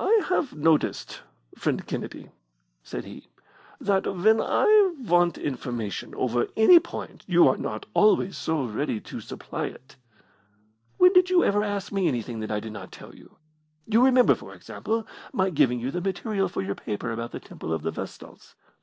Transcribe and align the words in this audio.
"I 0.00 0.22
have 0.30 0.56
noticed, 0.56 1.20
friend 1.54 1.86
Kennedy," 1.86 2.30
said 2.82 3.04
he, 3.04 3.28
"that 3.78 4.06
when 4.06 4.40
I 4.40 4.94
want 5.00 5.36
information 5.36 6.14
over 6.14 6.46
any 6.56 6.80
point 6.80 7.24
you 7.26 7.46
are 7.46 7.58
not 7.58 7.84
always 7.92 8.38
so 8.38 8.64
ready 8.64 9.00
to 9.00 9.20
supply 9.20 9.66
it." 9.66 9.96
"When 10.96 11.12
did 11.12 11.28
you 11.28 11.44
ever 11.44 11.62
ask 11.62 11.92
me 11.92 12.08
anything 12.08 12.40
that 12.40 12.50
I 12.50 12.58
did 12.58 12.72
not 12.72 12.90
tell 12.90 13.14
you? 13.14 13.36
You 13.86 14.02
remember, 14.02 14.34
for 14.34 14.54
example, 14.54 15.06
my 15.34 15.50
giving 15.50 15.78
you 15.78 15.90
the 15.90 16.00
material 16.00 16.48
for 16.48 16.62
your 16.62 16.74
paper 16.74 17.12
about 17.12 17.32
the 17.32 17.38
temple 17.40 17.70
of 17.70 17.82
the 17.82 17.90
Vestals." 17.90 18.54